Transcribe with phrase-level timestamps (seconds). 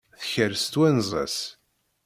[0.19, 1.37] Tekres twenza-s.